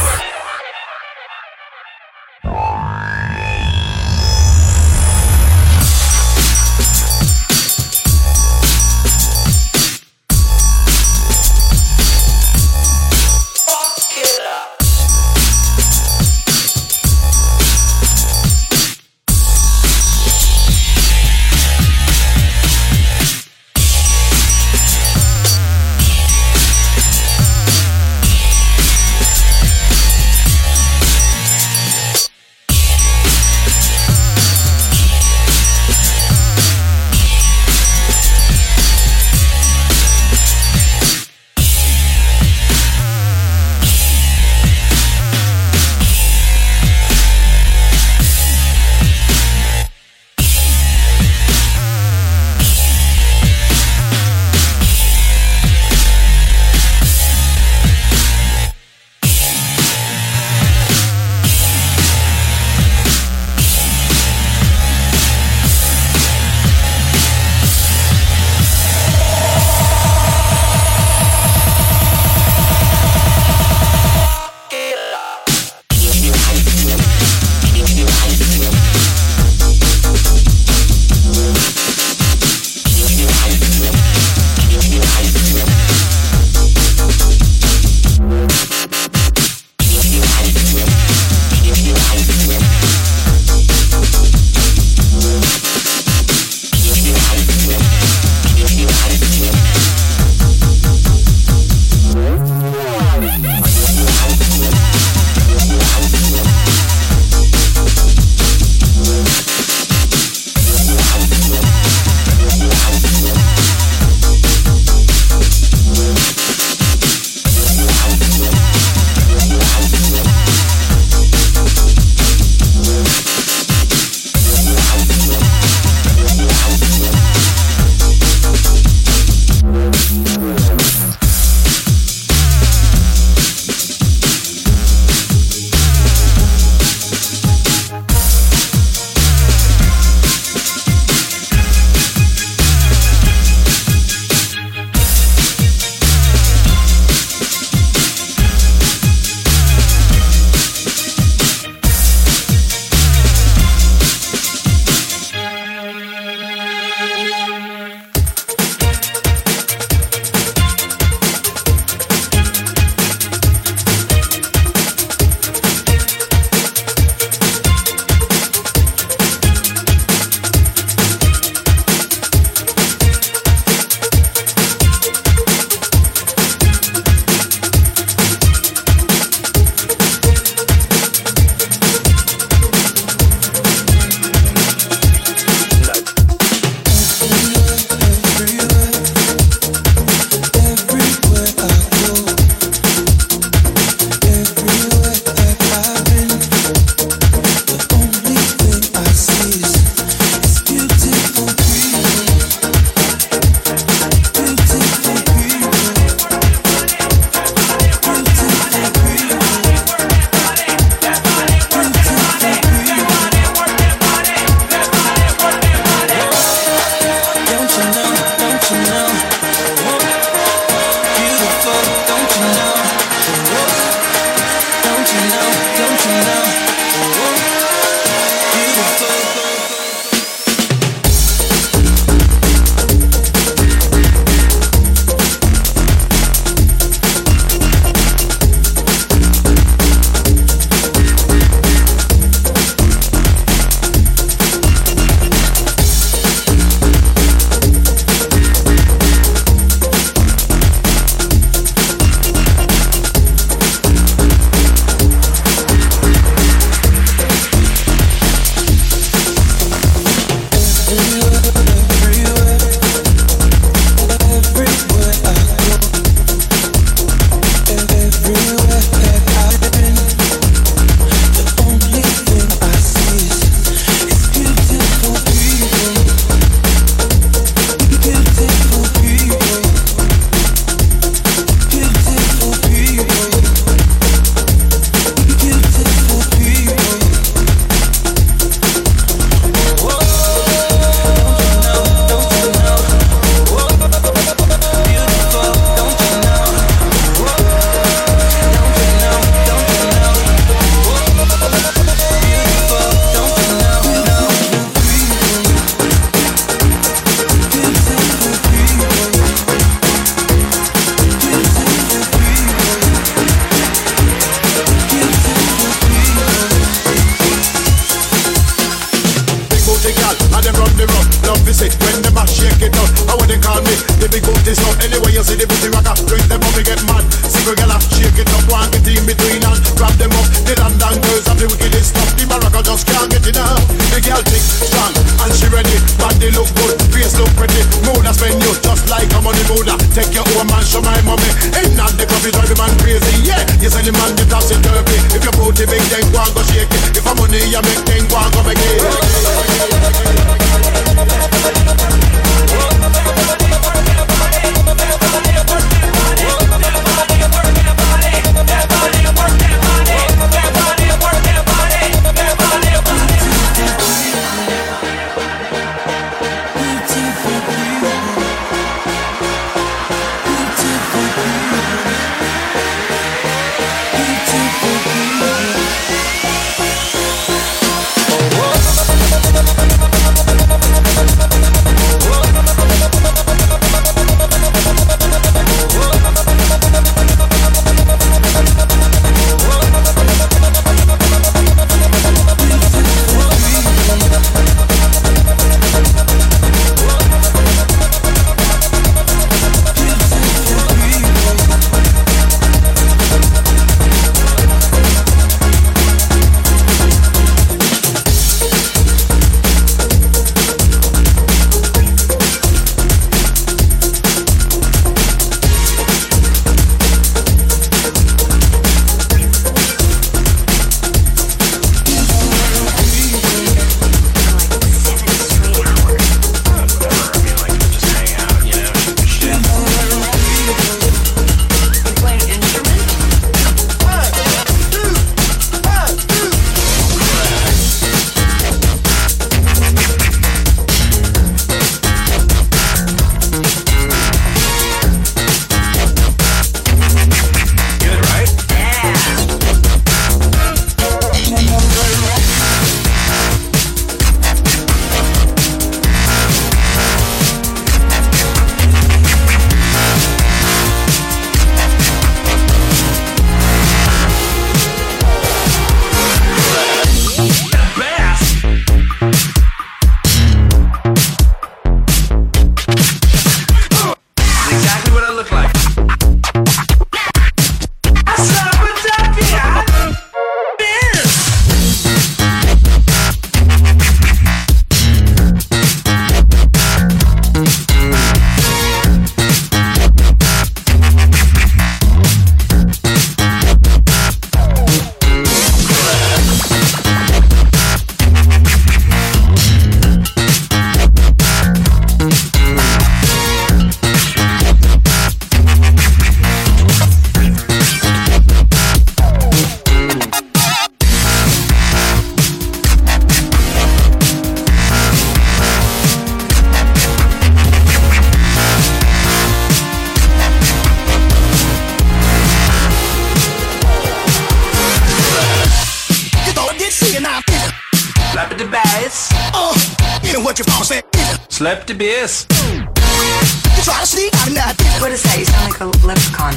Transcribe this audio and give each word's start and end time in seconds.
slap 531.41 531.67
the 531.67 531.73
bass. 531.73 532.27
You 532.53 533.63
try 533.65 533.81
to 533.81 533.87
sneak 533.87 534.15
out 534.15 534.29
of 534.29 534.35
nothing. 534.35 534.67
What 534.83 534.93
is 534.93 535.03
that? 535.05 535.19
You 535.19 535.25
sound 535.25 535.49
like 535.49 535.61
a 535.63 535.87
leprechaun. 535.89 536.35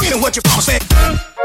You 0.00 0.10
know 0.14 0.22
what 0.22 0.36
your 0.36 0.42
father 0.46 0.62
said. 0.62 1.35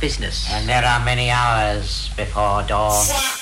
Business. 0.00 0.46
and 0.50 0.68
there 0.68 0.84
are 0.84 1.04
many 1.04 1.30
hours 1.30 2.10
before 2.16 2.62
dawn. 2.62 3.06
Fuck. 3.06 3.37